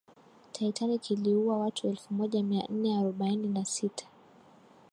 [0.51, 4.05] titanic iliua watu elfu moja mia nne arobaini na sita